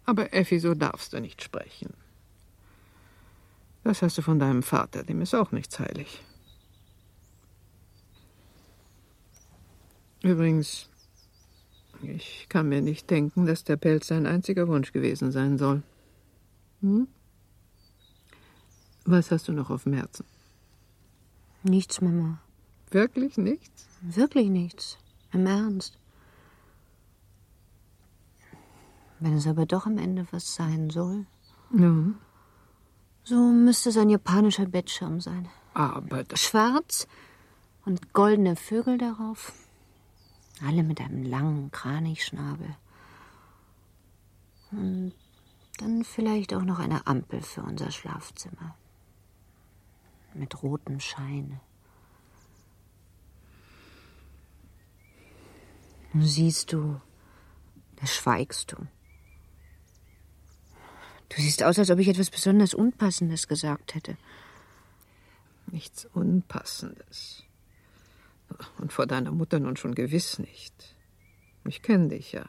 Aber 0.06 0.32
Effi, 0.32 0.58
so 0.58 0.74
darfst 0.74 1.12
du 1.12 1.20
nicht 1.20 1.42
sprechen. 1.42 1.92
Das 3.85 4.00
hast 4.00 4.16
du 4.16 4.23
von 4.23 4.38
deinem 4.38 4.62
Vater, 4.62 5.02
dem 5.02 5.20
ist 5.20 5.35
auch 5.35 5.52
nichts 5.52 5.78
heilig. 5.78 6.23
Übrigens, 10.23 10.88
ich 12.00 12.46
kann 12.49 12.70
mir 12.70 12.80
nicht 12.80 13.11
denken, 13.11 13.44
dass 13.44 13.64
der 13.64 13.76
Pelz 13.76 14.06
sein 14.06 14.26
einziger 14.26 14.68
Wunsch 14.68 14.92
gewesen 14.92 15.32
sein 15.32 15.58
soll. 15.58 15.82
Hm? 16.80 17.08
Was 19.04 19.30
hast 19.30 19.49
du 19.49 19.52
noch 19.52 19.68
auf 19.68 19.82
dem 19.82 19.92
Herzen? 19.92 20.25
Nichts, 21.62 22.00
Mama. 22.00 22.40
Wirklich 22.90 23.37
nichts? 23.37 23.87
Wirklich 24.00 24.49
nichts. 24.49 24.96
Im 25.32 25.46
Ernst. 25.46 25.99
Wenn 29.18 29.35
es 29.35 29.46
aber 29.46 29.66
doch 29.66 29.87
am 29.87 29.99
Ende 29.99 30.26
was 30.30 30.54
sein 30.54 30.90
soll, 30.90 31.26
Ja. 31.73 31.94
so 33.25 33.37
müsste 33.50 33.88
es 33.88 33.96
ein 33.96 34.11
japanischer 34.11 34.66
Bettschirm 34.66 35.20
sein. 35.20 35.49
Aber 35.75 36.25
das. 36.25 36.40
Schwarz 36.40 37.06
und 37.85 38.12
goldene 38.12 38.56
Vögel 38.56 38.99
darauf. 38.99 39.52
Alle 40.66 40.82
mit 40.82 41.00
einem 41.00 41.23
langen 41.23 41.70
Kranichschnabel. 41.70 42.76
Und 44.73 45.12
dann 45.78 46.04
vielleicht 46.04 46.54
auch 46.54 46.62
noch 46.62 46.78
eine 46.78 47.06
Ampel 47.06 47.42
für 47.42 47.62
unser 47.62 47.90
Schlafzimmer. 47.90 48.75
Mit 50.35 50.62
rotem 50.62 51.00
Schein. 51.00 51.61
Nun 56.12 56.25
siehst 56.26 56.73
du, 56.73 57.00
da 57.96 58.06
schweigst 58.06 58.73
du. 58.73 58.76
Du 61.28 61.40
siehst 61.40 61.62
aus, 61.62 61.78
als 61.78 61.90
ob 61.90 61.99
ich 61.99 62.09
etwas 62.09 62.30
besonders 62.30 62.75
Unpassendes 62.75 63.49
gesagt 63.49 63.95
hätte. 63.95 64.16
Nichts 65.66 66.06
Unpassendes. 66.12 67.45
Und 68.78 68.92
vor 68.92 69.06
deiner 69.06 69.33
Mutter 69.33 69.59
nun 69.59 69.76
schon 69.76 69.95
gewiss 69.95 70.38
nicht. 70.38 70.95
Ich 71.64 71.83
kenne 71.83 72.09
dich 72.09 72.33
ja. 72.33 72.49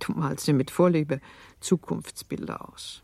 Du 0.00 0.12
malst 0.12 0.46
dir 0.46 0.54
mit 0.54 0.70
Vorliebe 0.70 1.20
Zukunftsbilder 1.60 2.68
aus. 2.68 3.02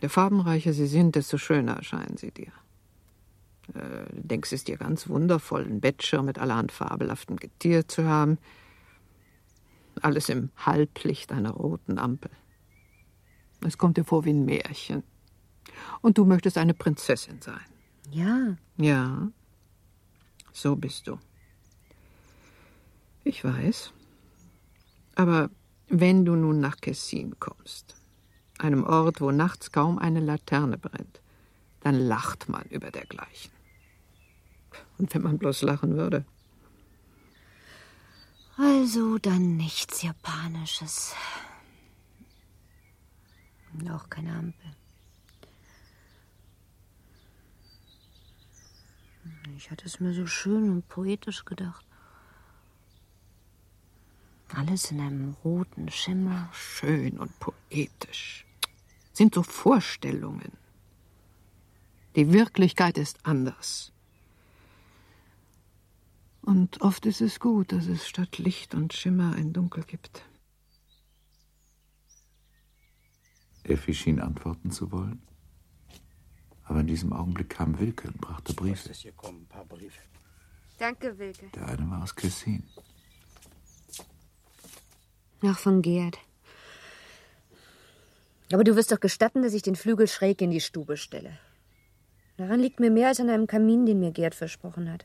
Je 0.00 0.08
farbenreicher 0.08 0.72
sie 0.72 0.86
sind, 0.86 1.16
desto 1.16 1.38
schöner 1.38 1.76
erscheinen 1.76 2.16
sie 2.16 2.30
dir. 2.30 2.52
Äh, 3.74 4.06
Du 4.12 4.22
denkst 4.22 4.52
es 4.52 4.64
dir 4.64 4.76
ganz 4.76 5.08
wundervoll, 5.08 5.64
einen 5.64 5.80
Bettschirm 5.80 6.26
mit 6.26 6.38
allerhand 6.38 6.72
fabelhaftem 6.72 7.36
Getier 7.36 7.88
zu 7.88 8.04
haben. 8.04 8.38
Alles 9.98 10.28
im 10.28 10.50
Halblicht 10.56 11.32
einer 11.32 11.50
roten 11.50 11.98
Ampel. 11.98 12.30
Es 13.60 13.78
kommt 13.78 13.96
dir 13.96 14.04
vor 14.04 14.24
wie 14.24 14.30
ein 14.30 14.44
Märchen. 14.44 15.02
Und 16.00 16.18
du 16.18 16.24
möchtest 16.24 16.58
eine 16.58 16.74
Prinzessin 16.74 17.40
sein. 17.40 17.60
Ja. 18.10 18.56
Ja, 18.76 19.28
so 20.52 20.76
bist 20.76 21.06
du. 21.06 21.18
Ich 23.24 23.44
weiß. 23.44 23.92
Aber 25.14 25.50
wenn 25.88 26.24
du 26.24 26.34
nun 26.36 26.60
nach 26.60 26.76
Kessin 26.76 27.38
kommst, 27.40 27.96
einem 28.58 28.84
Ort, 28.84 29.20
wo 29.20 29.30
nachts 29.30 29.72
kaum 29.72 29.98
eine 29.98 30.20
Laterne 30.20 30.78
brennt, 30.78 31.20
dann 31.80 31.94
lacht 31.94 32.48
man 32.48 32.64
über 32.70 32.90
dergleichen. 32.90 33.52
Und 34.98 35.14
wenn 35.14 35.22
man 35.22 35.38
bloß 35.38 35.62
lachen 35.62 35.96
würde. 35.96 36.24
Also 38.58 39.18
dann 39.18 39.56
nichts 39.56 40.02
Japanisches. 40.02 41.14
Und 43.72 43.88
auch 43.88 44.10
keine 44.10 44.34
Ampel. 44.34 44.74
Ich 49.56 49.70
hatte 49.70 49.86
es 49.86 50.00
mir 50.00 50.12
so 50.12 50.26
schön 50.26 50.70
und 50.70 50.88
poetisch 50.88 51.44
gedacht. 51.44 51.86
Alles 54.48 54.90
in 54.90 55.00
einem 55.00 55.36
roten 55.44 55.88
Schimmer. 55.88 56.50
Schön 56.52 57.16
und 57.20 57.38
poetisch. 57.38 58.44
Sind 59.12 59.36
so 59.36 59.44
Vorstellungen. 59.44 60.52
Die 62.16 62.32
Wirklichkeit 62.32 62.98
ist 62.98 63.24
anders. 63.24 63.92
Und 66.48 66.80
oft 66.80 67.04
ist 67.04 67.20
es 67.20 67.40
gut, 67.40 67.72
dass 67.72 67.88
es 67.88 68.08
statt 68.08 68.38
Licht 68.38 68.74
und 68.74 68.94
Schimmer 68.94 69.34
ein 69.36 69.52
Dunkel 69.52 69.84
gibt. 69.84 70.22
Effi 73.64 73.92
schien 73.92 74.18
antworten 74.18 74.70
zu 74.70 74.90
wollen. 74.90 75.20
Aber 76.64 76.80
in 76.80 76.86
diesem 76.86 77.12
Augenblick 77.12 77.50
kam 77.50 77.78
Wilke 77.78 78.08
und 78.08 78.18
brachte 78.22 78.54
Briefe. 78.54 78.90
Danke, 80.78 81.18
Wilke. 81.18 81.50
Der 81.54 81.68
eine 81.68 81.90
war 81.90 82.02
aus 82.02 82.16
Kessin. 82.16 82.66
Ach, 85.42 85.58
von 85.58 85.82
Gerd. 85.82 86.16
Aber 88.54 88.64
du 88.64 88.74
wirst 88.74 88.90
doch 88.90 89.00
gestatten, 89.00 89.42
dass 89.42 89.52
ich 89.52 89.60
den 89.60 89.76
Flügel 89.76 90.08
schräg 90.08 90.40
in 90.40 90.50
die 90.50 90.62
Stube 90.62 90.96
stelle. 90.96 91.38
Daran 92.38 92.60
liegt 92.60 92.80
mir 92.80 92.90
mehr 92.90 93.08
als 93.08 93.20
an 93.20 93.28
einem 93.28 93.46
Kamin, 93.46 93.84
den 93.84 94.00
mir 94.00 94.12
Gerd 94.12 94.34
versprochen 94.34 94.90
hat. 94.90 95.04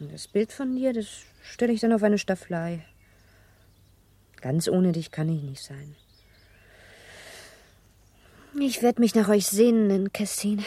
Das 0.00 0.28
Bild 0.28 0.50
von 0.50 0.74
dir, 0.76 0.94
das 0.94 1.08
stelle 1.42 1.74
ich 1.74 1.80
dann 1.80 1.92
auf 1.92 2.02
eine 2.02 2.16
Stafflei. 2.16 2.86
Ganz 4.40 4.66
ohne 4.66 4.92
dich 4.92 5.10
kann 5.10 5.28
ich 5.28 5.42
nicht 5.42 5.62
sein. 5.62 5.94
Ich 8.58 8.82
werde 8.82 9.02
mich 9.02 9.14
nach 9.14 9.28
euch 9.28 9.46
sehnen 9.46 9.90
in 9.90 10.12
Kessin. 10.12 10.64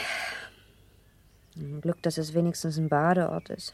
Glück, 1.81 1.99
dass 2.03 2.19
es 2.19 2.35
wenigstens 2.35 2.77
ein 2.77 2.89
Badeort 2.89 3.49
ist. 3.49 3.73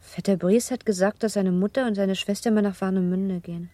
Vetter 0.00 0.36
Bries 0.36 0.70
hat 0.70 0.86
gesagt, 0.86 1.24
dass 1.24 1.32
seine 1.32 1.50
Mutter 1.50 1.88
und 1.88 1.96
seine 1.96 2.14
Schwester 2.14 2.52
mal 2.52 2.62
nach 2.62 2.80
Warnemünde 2.80 3.40
gehen. 3.40 3.68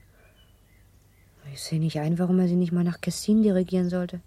Ich 1.52 1.62
sehe 1.62 1.78
nicht 1.78 2.00
ein, 2.00 2.18
warum 2.18 2.38
er 2.38 2.48
sie 2.48 2.56
nicht 2.56 2.72
mal 2.72 2.82
nach 2.84 3.02
Kessin 3.02 3.42
dirigieren 3.42 3.90
sollte. 3.90 4.20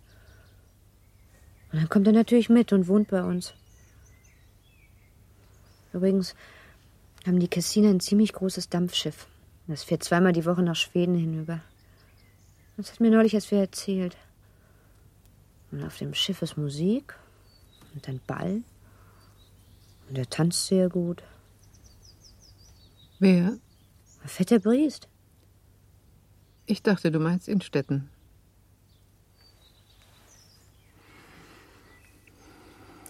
Und 1.71 1.81
dann 1.81 1.89
kommt 1.89 2.05
er 2.05 2.13
natürlich 2.13 2.49
mit 2.49 2.71
und 2.71 2.87
wohnt 2.87 3.09
bei 3.09 3.23
uns. 3.23 3.55
Übrigens 5.93 6.35
haben 7.25 7.39
die 7.39 7.47
Kessiner 7.47 7.89
ein 7.89 7.99
ziemlich 7.99 8.33
großes 8.33 8.69
Dampfschiff. 8.69 9.27
Das 9.67 9.83
fährt 9.83 10.03
zweimal 10.03 10.33
die 10.33 10.45
Woche 10.45 10.63
nach 10.63 10.75
Schweden 10.75 11.15
hinüber. 11.15 11.61
Das 12.77 12.91
hat 12.91 12.99
mir 12.99 13.11
neulich 13.11 13.33
erst 13.33 13.51
wer 13.51 13.59
erzählt. 13.59 14.17
Und 15.71 15.83
auf 15.83 15.97
dem 15.97 16.13
Schiff 16.13 16.41
ist 16.41 16.57
Musik 16.57 17.15
und 17.93 18.07
ein 18.07 18.19
Ball. 18.25 18.63
Und 20.09 20.17
er 20.17 20.29
tanzt 20.29 20.67
sehr 20.67 20.89
gut. 20.89 21.21
Wer? 23.19 23.57
Vetter 24.25 24.59
Briest. 24.59 25.07
Ich 26.65 26.81
dachte, 26.81 27.11
du 27.11 27.19
meinst 27.19 27.47
Innstetten. 27.47 28.09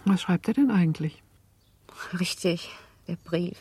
Was 0.04 0.22
schreibt 0.22 0.48
er 0.48 0.54
denn 0.54 0.70
eigentlich? 0.70 1.22
Richtig, 2.18 2.70
der 3.06 3.16
Brief. 3.16 3.58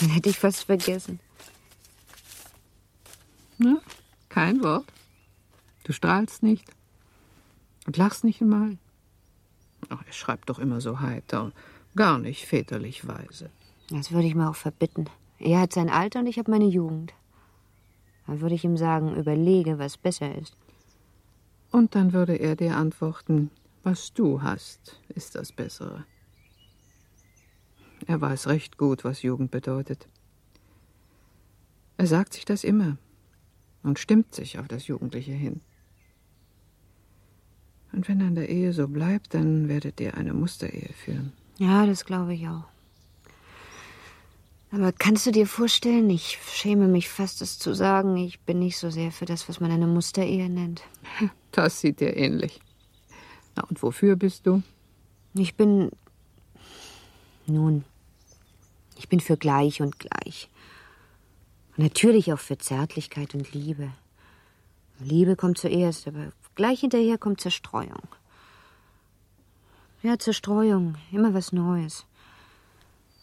Den 0.00 0.10
hätte 0.10 0.28
ich 0.28 0.38
fast 0.38 0.64
vergessen. 0.64 1.20
Na, 3.58 3.80
kein 4.28 4.62
Wort. 4.62 4.86
Du 5.84 5.92
strahlst 5.92 6.42
nicht 6.42 6.64
und 7.86 7.96
lachst 7.96 8.22
nicht 8.24 8.40
einmal. 8.40 8.78
Ach, 9.88 10.02
er 10.06 10.12
schreibt 10.12 10.50
doch 10.50 10.58
immer 10.58 10.80
so 10.80 11.00
heiter, 11.00 11.52
gar 11.96 12.18
nicht 12.18 12.46
väterlich 12.46 13.08
weise. 13.08 13.50
Das 13.90 14.12
würde 14.12 14.28
ich 14.28 14.34
mir 14.34 14.50
auch 14.50 14.56
verbitten. 14.56 15.08
Er 15.38 15.60
hat 15.60 15.72
sein 15.72 15.88
Alter 15.88 16.20
und 16.20 16.26
ich 16.26 16.38
habe 16.38 16.50
meine 16.50 16.66
Jugend. 16.66 17.14
Da 18.26 18.40
würde 18.40 18.54
ich 18.54 18.64
ihm 18.64 18.76
sagen, 18.76 19.16
überlege, 19.16 19.78
was 19.78 19.96
besser 19.96 20.34
ist. 20.34 20.54
Und 21.70 21.94
dann 21.94 22.12
würde 22.12 22.36
er 22.36 22.56
dir 22.56 22.76
antworten, 22.76 23.50
was 23.82 24.12
du 24.12 24.42
hast, 24.42 25.00
ist 25.08 25.34
das 25.34 25.52
Bessere. 25.52 26.04
Er 28.08 28.22
weiß 28.22 28.46
recht 28.46 28.78
gut, 28.78 29.04
was 29.04 29.20
Jugend 29.20 29.50
bedeutet. 29.50 30.08
Er 31.98 32.06
sagt 32.06 32.32
sich 32.32 32.46
das 32.46 32.64
immer 32.64 32.96
und 33.82 33.98
stimmt 33.98 34.34
sich 34.34 34.58
auf 34.58 34.66
das 34.66 34.86
Jugendliche 34.86 35.32
hin. 35.32 35.60
Und 37.92 38.08
wenn 38.08 38.22
an 38.22 38.34
der 38.34 38.48
Ehe 38.48 38.72
so 38.72 38.88
bleibt, 38.88 39.34
dann 39.34 39.68
werdet 39.68 40.00
ihr 40.00 40.16
eine 40.16 40.32
Musterehe 40.32 40.88
führen. 41.04 41.34
Ja, 41.58 41.84
das 41.84 42.06
glaube 42.06 42.32
ich 42.32 42.48
auch. 42.48 42.64
Aber 44.70 44.90
kannst 44.92 45.26
du 45.26 45.30
dir 45.30 45.46
vorstellen, 45.46 46.08
ich 46.08 46.38
schäme 46.46 46.88
mich 46.88 47.10
fast, 47.10 47.42
es 47.42 47.58
zu 47.58 47.74
sagen, 47.74 48.16
ich 48.16 48.40
bin 48.40 48.58
nicht 48.58 48.78
so 48.78 48.88
sehr 48.88 49.12
für 49.12 49.26
das, 49.26 49.50
was 49.50 49.60
man 49.60 49.70
eine 49.70 49.86
Musterehe 49.86 50.48
nennt. 50.48 50.82
Das 51.50 51.80
sieht 51.80 52.00
dir 52.00 52.16
ähnlich. 52.16 52.60
Na, 53.56 53.64
und 53.64 53.82
wofür 53.82 54.16
bist 54.16 54.46
du? 54.46 54.62
Ich 55.34 55.56
bin. 55.56 55.90
Nun, 57.46 57.84
ich 58.98 59.08
bin 59.08 59.20
für 59.20 59.36
gleich 59.36 59.80
und 59.80 59.98
gleich. 59.98 60.50
Und 61.76 61.84
natürlich 61.84 62.32
auch 62.32 62.38
für 62.38 62.58
Zärtlichkeit 62.58 63.34
und 63.34 63.52
Liebe. 63.52 63.90
Liebe 64.98 65.36
kommt 65.36 65.58
zuerst, 65.58 66.08
aber 66.08 66.32
gleich 66.56 66.80
hinterher 66.80 67.16
kommt 67.16 67.40
Zerstreuung. 67.40 68.08
Ja, 70.02 70.18
Zerstreuung, 70.18 70.96
immer 71.12 71.32
was 71.34 71.52
Neues. 71.52 72.04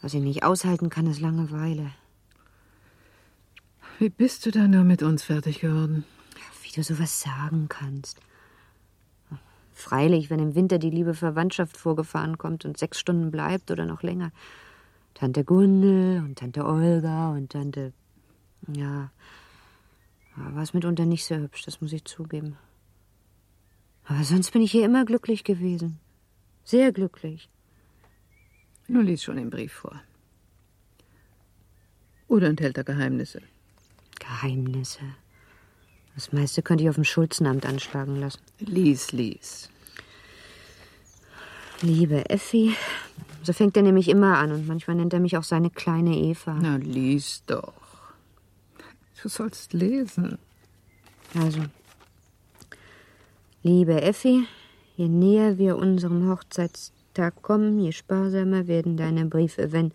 Was 0.00 0.14
ich 0.14 0.22
nicht 0.22 0.44
aushalten 0.44 0.90
kann, 0.90 1.06
ist 1.06 1.20
Langeweile. 1.20 1.90
Wie 3.98 4.10
bist 4.10 4.44
du 4.46 4.50
da 4.50 4.68
nur 4.68 4.84
mit 4.84 5.02
uns 5.02 5.22
fertig 5.24 5.60
geworden? 5.60 6.04
Wie 6.62 6.72
du 6.72 6.82
sowas 6.82 7.20
sagen 7.20 7.68
kannst. 7.68 8.20
Freilich, 9.72 10.30
wenn 10.30 10.38
im 10.38 10.54
Winter 10.54 10.78
die 10.78 10.90
liebe 10.90 11.14
Verwandtschaft 11.14 11.76
vorgefahren 11.76 12.38
kommt 12.38 12.64
und 12.64 12.78
sechs 12.78 12.98
Stunden 12.98 13.30
bleibt 13.30 13.70
oder 13.70 13.84
noch 13.84 14.02
länger. 14.02 14.32
Tante 15.16 15.44
Gundel 15.44 16.18
und 16.18 16.38
Tante 16.38 16.66
Olga 16.66 17.30
und 17.30 17.50
Tante. 17.50 17.94
Ja. 18.68 19.10
War 20.36 20.62
es 20.62 20.74
mitunter 20.74 21.06
nicht 21.06 21.24
sehr 21.24 21.40
hübsch, 21.40 21.62
das 21.64 21.80
muss 21.80 21.94
ich 21.94 22.04
zugeben. 22.04 22.58
Aber 24.04 24.22
sonst 24.24 24.50
bin 24.50 24.60
ich 24.60 24.72
hier 24.72 24.84
immer 24.84 25.06
glücklich 25.06 25.42
gewesen. 25.42 25.98
Sehr 26.64 26.92
glücklich. 26.92 27.48
Nun 28.88 29.06
lies 29.06 29.22
schon 29.22 29.36
den 29.36 29.48
Brief 29.48 29.72
vor. 29.72 30.02
Oder 32.28 32.48
enthält 32.48 32.76
er 32.76 32.84
Geheimnisse? 32.84 33.40
Geheimnisse. 34.18 35.00
Das 36.14 36.30
meiste 36.30 36.60
könnte 36.60 36.84
ich 36.84 36.90
auf 36.90 36.96
dem 36.96 37.04
Schulzenamt 37.04 37.64
anschlagen 37.64 38.16
lassen. 38.16 38.42
Lies, 38.58 39.12
lies. 39.12 39.70
Liebe 41.80 42.28
Effi, 42.28 42.76
so 43.46 43.52
fängt 43.52 43.76
er 43.76 43.82
nämlich 43.82 44.08
immer 44.08 44.38
an 44.38 44.52
und 44.52 44.66
manchmal 44.66 44.96
nennt 44.96 45.12
er 45.12 45.20
mich 45.20 45.36
auch 45.36 45.44
seine 45.44 45.70
kleine 45.70 46.16
Eva. 46.16 46.58
Na, 46.60 46.76
lies 46.76 47.42
doch. 47.46 47.72
Du 49.22 49.28
sollst 49.28 49.72
lesen. 49.72 50.38
Also, 51.34 51.60
liebe 53.62 54.02
Effi, 54.02 54.46
je 54.96 55.08
näher 55.08 55.58
wir 55.58 55.76
unserem 55.76 56.28
Hochzeitstag 56.28 57.42
kommen, 57.42 57.78
je 57.78 57.92
sparsamer 57.92 58.66
werden 58.66 58.96
deine 58.96 59.26
Briefe. 59.26 59.72
Wenn 59.72 59.92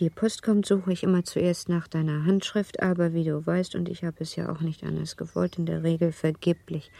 die 0.00 0.10
Post 0.10 0.42
kommt, 0.42 0.66
suche 0.66 0.92
ich 0.92 1.02
immer 1.02 1.24
zuerst 1.24 1.68
nach 1.68 1.88
deiner 1.88 2.24
Handschrift, 2.24 2.82
aber 2.82 3.12
wie 3.12 3.24
du 3.24 3.44
weißt, 3.44 3.74
und 3.74 3.88
ich 3.88 4.04
habe 4.04 4.16
es 4.20 4.36
ja 4.36 4.50
auch 4.50 4.60
nicht 4.60 4.84
anders 4.84 5.16
gewollt, 5.16 5.58
in 5.58 5.66
der 5.66 5.82
Regel 5.82 6.12
vergeblich. 6.12 6.90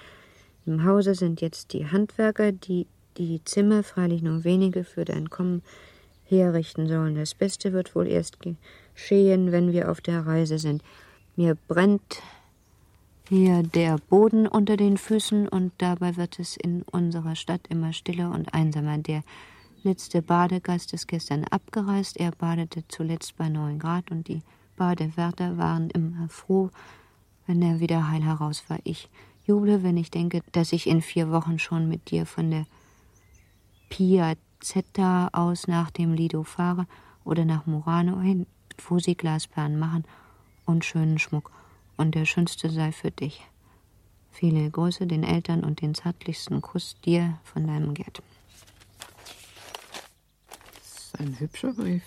Im 0.67 0.85
Hause 0.85 1.15
sind 1.15 1.41
jetzt 1.41 1.73
die 1.73 1.87
Handwerker, 1.87 2.53
die 2.53 2.87
die 3.19 3.43
Zimmer, 3.45 3.83
freilich 3.83 4.23
nur 4.23 4.45
wenige, 4.45 4.85
für 4.85 5.05
dein 5.05 5.31
Kommen 5.31 5.63
herrichten 6.25 6.87
sollen. 6.87 7.15
Das 7.15 7.35
Beste 7.35 7.73
wird 7.73 7.95
wohl 7.95 8.07
erst 8.07 8.39
geschehen, 8.41 9.53
wenn 9.53 9.73
wir 9.73 9.91
auf 9.91 10.01
der 10.01 10.27
Reise 10.27 10.59
sind. 10.59 10.83
Mir 11.37 11.57
brennt 11.69 12.23
hier 13.29 13.63
der 13.63 13.99
Boden 13.99 14.47
unter 14.47 14.77
den 14.77 14.97
Füßen 14.97 15.49
und 15.49 15.73
dabei 15.79 16.17
wird 16.17 16.39
es 16.39 16.57
in 16.57 16.83
unserer 16.83 17.37
Stadt 17.37 17.61
immer 17.69 17.93
stiller 17.93 18.31
und 18.31 18.55
einsamer. 18.55 18.99
Der 18.99 19.23
letzte 19.83 20.23
Badegast 20.23 20.93
ist 20.93 21.09
gestern 21.09 21.45
abgereist. 21.45 22.17
Er 22.17 22.31
badete 22.33 22.85
zuletzt 22.89 23.37
bei 23.37 23.49
neun 23.49 23.79
Grad 23.79 24.11
und 24.11 24.29
die 24.29 24.43
Badewärter 24.77 25.59
waren 25.59 25.91
immer 25.91 26.29
froh, 26.29 26.71
wenn 27.47 27.63
er 27.63 27.81
wieder 27.81 28.11
heil 28.11 28.23
heraus 28.23 28.65
war. 28.69 28.79
Ich 28.85 29.09
juble, 29.47 29.83
wenn 29.83 29.97
ich 29.97 30.11
denke, 30.11 30.41
dass 30.53 30.73
ich 30.73 30.87
in 30.87 31.03
vier 31.03 31.31
Wochen 31.31 31.59
schon 31.59 31.89
mit 31.89 32.11
dir 32.11 32.27
von 32.27 32.51
der 32.51 32.67
Piazzetta 33.89 35.29
aus 35.33 35.67
nach 35.67 35.91
dem 35.91 36.13
Lido 36.13 36.43
fahre 36.43 36.87
oder 37.25 37.45
nach 37.45 37.67
Murano 37.67 38.21
hin, 38.21 38.47
wo 38.89 38.99
sie 38.99 39.15
Glasperlen 39.15 39.79
machen 39.79 40.05
und 40.65 40.85
schönen 40.85 41.19
Schmuck. 41.19 41.51
Und 41.97 42.15
der 42.15 42.27
schönste 42.27 42.71
sei 42.71 42.93
für 42.93 43.11
dich. 43.11 43.45
Viele 44.31 44.71
Grüße 44.71 45.07
den 45.07 45.25
Eltern 45.25 45.65
und 45.65 45.81
den 45.81 45.95
zärtlichsten 45.95 46.63
Kuss 46.63 46.97
dir 47.05 47.41
von 47.43 47.67
deinem 47.67 47.95
Gerd. 47.95 48.23
Das 50.75 51.05
ist 51.05 51.21
ein 51.21 51.41
hübscher 51.41 51.73
Brief. 51.73 52.05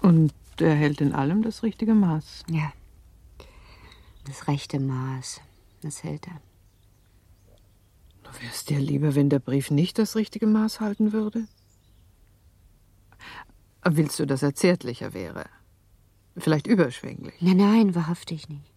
Und 0.00 0.32
er 0.58 0.74
hält 0.74 1.00
in 1.00 1.12
allem 1.12 1.42
das 1.42 1.62
richtige 1.62 1.94
Maß. 1.94 2.44
Ja. 2.48 2.72
Das 4.26 4.46
rechte 4.46 4.78
Maß. 4.78 5.40
Das 5.82 6.04
hält 6.04 6.28
er. 6.28 6.40
Du 8.32 8.44
wärst 8.44 8.70
dir 8.70 8.78
lieber, 8.78 9.14
wenn 9.14 9.28
der 9.28 9.38
Brief 9.38 9.70
nicht 9.70 9.98
das 9.98 10.16
richtige 10.16 10.46
Maß 10.46 10.80
halten 10.80 11.12
würde? 11.12 11.46
Willst 13.84 14.18
du, 14.18 14.26
dass 14.26 14.42
er 14.42 14.54
zärtlicher 14.54 15.14
wäre? 15.14 15.46
Vielleicht 16.36 16.66
überschwänglich? 16.66 17.34
Nein, 17.40 17.56
nein, 17.56 17.94
wahrhaftig 17.94 18.48
nicht. 18.48 18.70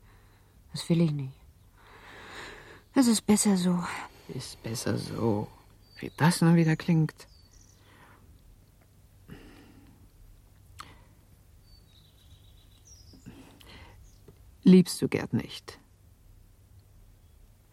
Das 0.71 0.89
will 0.89 1.01
ich 1.01 1.11
nicht. 1.11 1.33
Es 2.95 3.07
ist 3.07 3.25
besser 3.25 3.57
so. 3.57 3.83
Ist 4.29 4.61
besser 4.63 4.97
so. 4.97 5.47
Wie 5.99 6.11
das 6.17 6.41
nun 6.41 6.55
wieder 6.55 6.75
klingt. 6.75 7.27
Liebst 14.63 15.01
du 15.01 15.09
Gerd 15.09 15.33
nicht? 15.33 15.79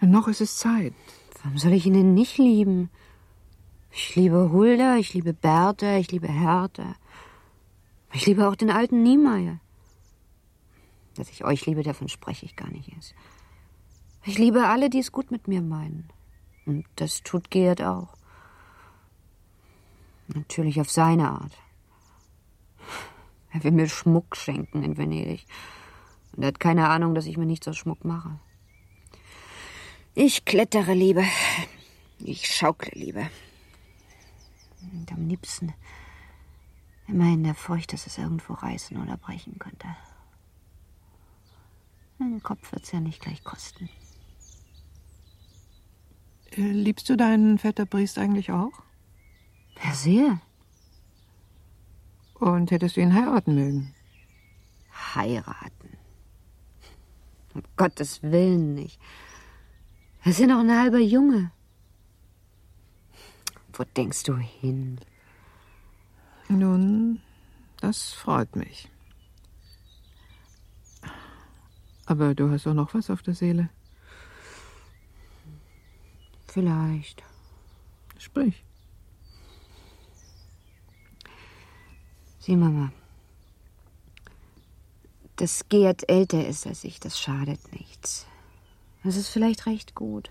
Noch 0.01 0.29
ist 0.29 0.41
es 0.41 0.57
Zeit. 0.57 0.95
Warum 1.43 1.59
soll 1.59 1.73
ich 1.73 1.87
ihn 1.87 1.95
denn 1.95 2.15
nicht 2.15 2.39
lieben? 2.39 2.91
Ich 3.91 4.15
liebe 4.15 4.51
Hulda, 4.53 4.97
ich 4.97 5.15
liebe 5.15 5.33
Bertha, 5.33 5.97
ich 5.97 6.11
liebe 6.13 6.29
Hertha. 6.29 6.95
Ich 8.13 8.27
liebe 8.27 8.49
auch 8.49 8.57
den 8.57 8.71
alten 8.71 9.03
Niemeyer. 9.03 9.59
Dass 11.17 11.31
ich 11.31 11.45
euch 11.45 11.67
liebe, 11.67 11.83
davon 11.83 12.09
spreche 12.09 12.47
ich 12.47 12.57
gar 12.57 12.71
nicht 12.71 12.93
erst. 12.93 13.15
Ich 14.25 14.39
liebe 14.39 14.67
alle, 14.67 14.91
die 14.91 14.99
es 14.99 15.13
gut 15.13 15.31
mit 15.31 15.49
mir 15.49 15.63
meinen. 15.63 16.09
Und 16.67 16.85
das 16.97 17.23
tut 17.23 17.51
Gerd 17.51 17.83
auch. 17.83 18.17
Natürlich 20.29 20.81
auf 20.81 20.91
seine 20.91 21.31
Art. 21.31 21.57
Er 23.53 23.65
will 23.65 23.73
mir 23.73 23.89
Schmuck 23.89 24.37
schenken 24.37 24.83
in 24.83 24.97
Venedig. 24.97 25.47
Und 26.37 26.43
er 26.43 26.49
hat 26.49 26.61
keine 26.61 26.89
Ahnung, 26.89 27.15
dass 27.15 27.27
ich 27.27 27.37
mir 27.37 27.47
nichts 27.47 27.67
aus 27.67 27.77
Schmuck 27.77 28.05
mache. 28.05 28.39
Ich 30.23 30.45
klettere 30.45 30.93
lieber. 30.93 31.25
Ich 32.19 32.47
schaukle 32.55 32.91
lieber. 32.93 33.31
Und 34.93 35.11
am 35.13 35.27
liebsten 35.27 35.73
immer 37.09 37.33
in 37.33 37.43
der 37.43 37.55
Furcht, 37.55 37.95
dass 37.95 38.07
es 38.07 38.19
irgendwo 38.19 38.53
reißen 38.53 39.03
oder 39.03 39.17
brechen 39.17 39.59
könnte. 39.59 39.89
Den 42.19 42.43
Kopf 42.43 42.71
wird's 42.71 42.93
ja 42.93 43.01
nicht 43.01 43.23
gleich 43.23 43.43
kosten. 43.45 43.89
Äh, 46.51 46.71
liebst 46.71 47.09
du 47.09 47.17
deinen 47.17 47.57
Vetter 47.57 47.87
Briest 47.87 48.19
eigentlich 48.19 48.53
auch? 48.53 48.83
Ja, 49.83 49.95
sehr. 49.95 50.39
Und 52.35 52.71
hättest 52.71 52.99
du 52.99 53.01
ihn 53.01 53.15
heiraten 53.15 53.55
mögen? 53.55 53.95
Heiraten. 55.15 55.97
Um 57.55 57.63
Gottes 57.79 58.23
Willen 58.23 58.75
nicht. 58.75 59.01
Er 60.23 60.31
ist 60.31 60.39
ja 60.39 60.47
noch 60.47 60.61
ein 60.61 60.71
halber 60.71 60.99
Junge. 60.99 61.51
Wo 63.73 63.85
denkst 63.85 64.25
du 64.25 64.37
hin? 64.37 65.01
Nun, 66.49 67.23
das 67.81 68.13
freut 68.13 68.55
mich. 68.55 68.91
Aber 72.05 72.35
du 72.35 72.51
hast 72.51 72.67
doch 72.67 72.75
noch 72.75 72.93
was 72.93 73.09
auf 73.09 73.23
der 73.23 73.35
Seele. 73.35 73.71
Vielleicht. 76.49 77.23
Sprich. 78.19 78.65
Sieh, 82.41 82.57
Mama. 82.57 82.93
Dass 85.37 85.69
Gerd 85.69 86.11
älter 86.11 86.47
ist 86.47 86.67
als 86.67 86.85
ich, 86.85 87.01
das 87.01 87.19
schadet 87.19 87.73
nichts. 87.73 88.27
Das 89.03 89.17
ist 89.17 89.29
vielleicht 89.29 89.67
recht 89.67 89.95
gut. 89.95 90.31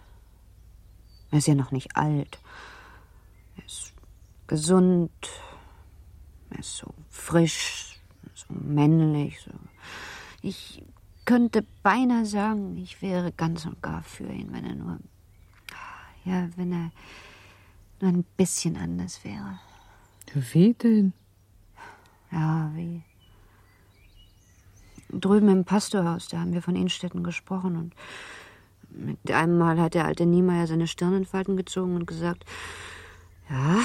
Er 1.31 1.39
ist 1.39 1.47
ja 1.47 1.55
noch 1.55 1.71
nicht 1.71 1.95
alt. 1.95 2.39
Er 3.57 3.65
ist 3.65 3.93
gesund. 4.47 5.11
Er 6.49 6.59
ist 6.59 6.77
so 6.77 6.93
frisch, 7.09 7.99
so 8.33 8.47
männlich. 8.49 9.39
So. 9.41 9.51
Ich 10.41 10.83
könnte 11.25 11.65
beinahe 11.83 12.25
sagen, 12.25 12.77
ich 12.77 13.01
wäre 13.01 13.31
ganz 13.31 13.65
und 13.65 13.81
gar 13.81 14.01
für 14.03 14.27
ihn, 14.31 14.51
wenn 14.51 14.65
er 14.65 14.75
nur. 14.75 14.99
Ja, 16.25 16.49
wenn 16.57 16.71
er 16.71 16.91
nur 18.01 18.11
ein 18.11 18.25
bisschen 18.35 18.77
anders 18.77 19.23
wäre. 19.23 19.59
Wie 20.33 20.73
denn? 20.73 21.13
Ja, 22.31 22.71
wie? 22.75 23.01
Drüben 25.11 25.49
im 25.49 25.65
Pastorhaus, 25.65 26.27
da 26.27 26.39
haben 26.39 26.53
wir 26.53 26.61
von 26.61 26.75
Innstetten 26.75 27.23
gesprochen 27.23 27.75
und 27.75 27.95
mit 28.89 29.31
einem 29.31 29.57
Mal 29.57 29.79
hat 29.79 29.93
der 29.93 30.05
alte 30.05 30.25
Niemeyer 30.25 30.67
seine 30.67 30.87
Stirn 30.87 31.15
in 31.15 31.25
Falten 31.25 31.57
gezogen 31.57 31.95
und 31.95 32.05
gesagt, 32.05 32.45
ja, 33.49 33.79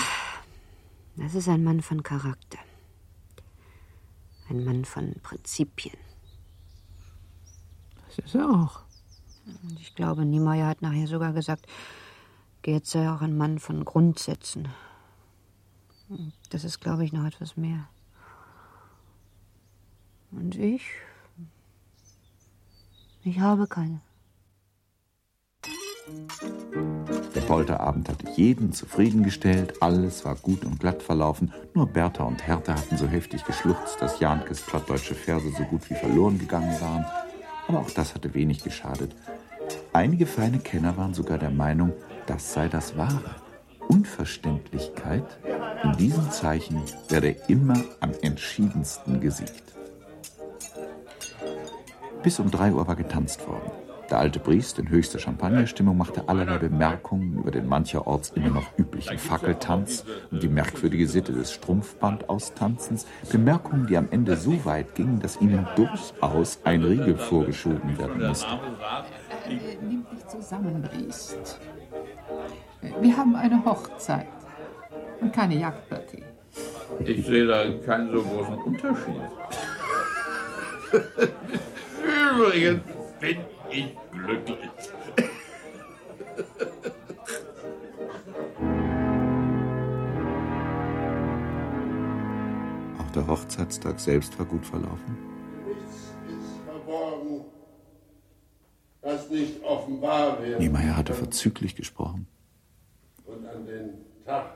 das 1.17 1.35
ist 1.35 1.49
ein 1.49 1.65
Mann 1.65 1.81
von 1.81 2.03
Charakter. 2.03 2.59
Ein 4.49 4.65
Mann 4.65 4.85
von 4.85 5.15
Prinzipien. 5.23 5.97
Das 8.07 8.19
ist 8.19 8.35
er 8.35 8.49
auch. 8.49 8.81
Und 9.63 9.79
ich 9.81 9.95
glaube, 9.95 10.25
Niemeyer 10.25 10.67
hat 10.67 10.83
nachher 10.83 11.07
sogar 11.07 11.33
gesagt, 11.33 11.67
Gerd 12.63 12.87
sei 12.87 13.11
auch 13.11 13.21
ein 13.21 13.37
Mann 13.37 13.59
von 13.59 13.85
Grundsätzen. 13.85 14.69
Das 16.51 16.65
ist, 16.65 16.81
glaube 16.81 17.05
ich, 17.05 17.13
noch 17.13 17.25
etwas 17.25 17.57
mehr. 17.57 17.89
Und 20.31 20.57
ich? 20.57 20.83
Ich 23.23 23.41
habe 23.41 23.67
keine. 23.67 24.01
Der 27.35 27.41
Polterabend 27.41 28.09
hatte 28.09 28.27
jeden 28.37 28.73
zufriedengestellt, 28.73 29.83
alles 29.83 30.25
war 30.25 30.35
gut 30.35 30.65
und 30.65 30.79
glatt 30.79 31.03
verlaufen, 31.03 31.53
nur 31.73 31.87
Bertha 31.87 32.25
und 32.25 32.47
Hertha 32.47 32.75
hatten 32.75 32.99
so 32.99 33.07
heftig 33.07 33.45
geschluchzt, 33.45 34.01
dass 34.01 34.21
Jankes 34.21 34.61
plattdeutsche 34.61 35.15
Verse 35.15 35.51
so 35.51 35.65
gut 35.65 35.89
wie 35.89 35.95
verloren 35.95 36.39
gegangen 36.39 36.79
waren. 36.81 37.07
Aber 37.69 37.81
auch 37.81 37.91
das 37.91 38.15
hatte 38.15 38.35
wenig 38.35 38.63
geschadet. 38.63 39.15
Einige 39.95 40.27
feine 40.27 40.59
Kenner 40.59 40.97
waren 40.97 41.15
sogar 41.15 41.39
der 41.39 41.51
Meinung, 41.51 41.93
das 42.27 42.53
sei 42.53 42.69
das 42.69 42.97
Wahre. 42.97 43.37
Unverständlichkeit 43.89 45.39
in 45.85 45.97
diesem 45.97 46.31
Zeichen 46.31 46.83
werde 47.09 47.37
immer 47.49 47.83
am 48.01 48.13
entschiedensten 48.23 49.21
gesiegt. 49.21 49.75
Bis 52.23 52.39
um 52.39 52.51
drei 52.51 52.73
Uhr 52.73 52.87
war 52.87 52.97
getanzt 52.97 53.47
worden. 53.47 53.84
Der 54.11 54.19
alte 54.19 54.39
Priest 54.39 54.79
in 54.79 54.89
höchster 54.89 55.19
Champagnerstimmung 55.19 55.97
machte 55.97 56.29
allerlei 56.29 56.59
Bemerkungen 56.59 57.39
über 57.39 57.51
den 57.51 57.67
mancherorts 57.67 58.31
immer 58.35 58.51
noch 58.51 58.79
üblichen 58.79 59.19
Fackeltanz 59.19 60.05
und 60.31 60.43
die 60.43 60.49
merkwürdige 60.49 61.07
Sitte 61.07 61.33
des 61.33 61.53
Strumpfbandaustanzens. 61.53 63.07
Bemerkungen, 63.31 63.87
die 63.87 63.97
am 63.97 64.09
Ende 64.11 64.37
so 64.37 64.65
weit 64.65 64.95
gingen, 64.95 65.21
dass 65.21 65.41
ihnen 65.41 65.67
durchaus 65.77 66.59
ein 66.65 66.85
Riegel 66.85 67.17
vorgeschoben 67.17 67.99
werden 67.99 68.29
musste. 68.29 68.59
Nimm 69.83 70.07
dich 70.13 70.27
zusammen, 70.27 70.83
Priest. 70.83 71.61
Wir 73.01 73.17
haben 73.17 73.35
eine 73.37 73.65
Hochzeit 73.65 74.27
und 75.21 75.33
keine 75.33 75.57
Jagdpartie. 75.57 76.25
Ich 77.01 77.27
sehe 77.27 77.47
da 77.47 77.65
keinen 77.85 78.13
so 78.13 78.23
großen 78.23 78.55
Unterschied. 78.55 79.23
Übrigens 82.37 82.83
bin 83.21 83.39
ich 83.75 83.97
glücklich. 84.13 84.71
Auch 92.99 93.11
der 93.13 93.27
Hochzeitstag 93.27 93.99
selbst 94.01 94.39
war 94.39 94.47
gut 94.47 94.65
verlaufen. 94.65 95.17
Nichts 95.67 96.15
ist 96.29 96.61
verborgen, 96.65 97.45
was 99.03 99.31
nicht 99.31 99.63
offenbar 99.65 100.43
wird. 100.43 100.61
Niemeyer 100.61 100.97
hatte 100.97 101.15
verzüglich 101.15 101.75
gesprochen. 101.75 102.27
Und 103.25 103.47
an 103.47 103.67
den 103.67 103.91
Tag 104.25 104.54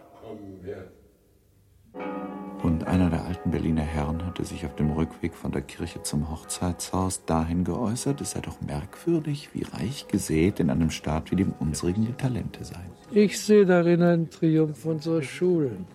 und 2.68 2.86
einer 2.86 3.08
der 3.08 3.24
alten 3.24 3.50
Berliner 3.50 3.80
Herren 3.80 4.26
hatte 4.26 4.44
sich 4.44 4.66
auf 4.66 4.74
dem 4.74 4.90
Rückweg 4.90 5.34
von 5.34 5.52
der 5.52 5.62
Kirche 5.62 6.02
zum 6.02 6.30
Hochzeitshaus 6.30 7.24
dahin 7.24 7.64
geäußert, 7.64 8.20
es 8.20 8.32
sei 8.32 8.40
doch 8.40 8.60
merkwürdig, 8.60 9.48
wie 9.54 9.62
reich 9.62 10.06
gesät 10.06 10.60
in 10.60 10.68
einem 10.68 10.90
Staat 10.90 11.30
wie 11.30 11.36
dem 11.36 11.54
unsrigen 11.60 12.04
die 12.04 12.12
Talente 12.12 12.62
seien. 12.62 12.90
Ich 13.10 13.40
sehe 13.40 13.64
darin 13.64 14.02
einen 14.02 14.28
Triumph 14.28 14.84
unserer 14.84 15.22
Schulen. 15.22 15.86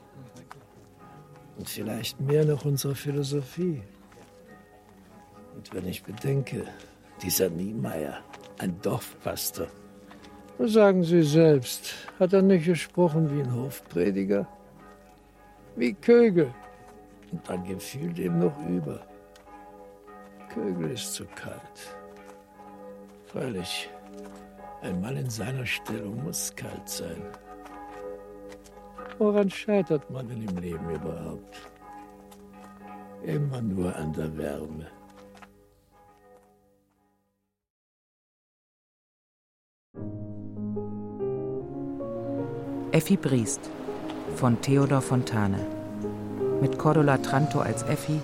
Und 1.59 1.69
vielleicht 1.69 2.19
mehr 2.19 2.43
noch 2.43 2.65
unserer 2.65 2.95
Philosophie. 2.95 3.83
Und 5.55 5.71
wenn 5.75 5.87
ich 5.87 6.01
bedenke, 6.01 6.63
dieser 7.21 7.51
Niemeyer, 7.51 8.17
ein 8.57 8.81
Dorfpastor, 8.81 9.67
sagen 10.57 11.03
Sie 11.03 11.21
selbst, 11.21 11.93
hat 12.19 12.33
er 12.33 12.41
nicht 12.41 12.65
gesprochen 12.65 13.29
wie 13.29 13.43
ein 13.43 13.53
Hofprediger? 13.53 14.47
Wie 15.75 15.93
Kögel. 15.93 16.51
Und 17.33 17.49
dann 17.49 17.63
gefiel 17.63 18.13
dem 18.13 18.37
noch 18.37 18.55
über. 18.69 18.99
Kögel 20.53 20.91
ist 20.91 21.15
zu 21.15 21.25
kalt. 21.25 21.97
Freilich, 23.25 23.89
ein 24.83 25.01
Mann 25.01 25.17
in 25.17 25.29
seiner 25.31 25.65
Stellung 25.65 26.23
muss 26.23 26.55
kalt 26.55 26.87
sein. 26.87 27.23
Woran 29.17 29.49
scheitert 29.49 30.07
man 30.11 30.27
denn 30.27 30.47
im 30.47 30.57
Leben 30.57 30.87
überhaupt? 30.91 31.71
Immer 33.23 33.61
nur 33.63 33.95
an 33.95 34.13
der 34.13 34.37
Wärme. 34.37 34.85
Effi 42.91 43.17
Briest 43.17 43.71
von 44.35 44.61
Theodor 44.61 45.01
Fontane. 45.01 45.82
Mit 46.63 46.79
Cordula 46.79 47.17
Tranto 47.17 47.59
als 47.59 47.83
Effi, 47.83 48.21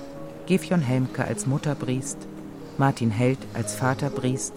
Gefjon 0.47 0.79
Helmke 0.79 1.25
als 1.25 1.45
Mutter 1.45 1.75
Briest, 1.75 2.25
Martin 2.77 3.11
Held 3.11 3.37
als 3.53 3.75
Vater 3.75 4.09
Briest, 4.09 4.53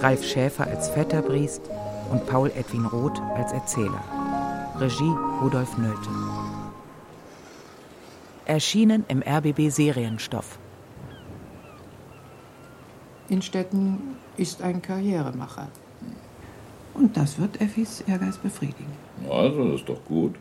Ralf 0.00 0.24
Schäfer 0.24 0.68
als 0.68 0.88
Vetter 0.90 1.22
Briest 1.22 1.62
und 2.12 2.24
Paul 2.28 2.52
Edwin 2.54 2.86
Roth 2.86 3.20
als 3.34 3.50
Erzähler. 3.50 4.00
Regie 4.78 5.12
Rudolf 5.42 5.76
Nölte. 5.76 6.08
Erschienen 8.44 9.04
im 9.08 9.24
RBB 9.26 9.70
Serienstoff. 9.70 10.60
Innstetten 13.28 14.18
ist 14.36 14.62
ein 14.62 14.80
Karrieremacher. 14.80 15.66
Und 16.94 17.16
das 17.16 17.40
wird 17.40 17.60
Effis 17.60 18.02
Ehrgeiz 18.02 18.36
befriedigen. 18.36 18.92
Also, 19.28 19.64
das 19.64 19.80
ist 19.80 19.88
doch 19.88 20.04
gut. 20.04 20.36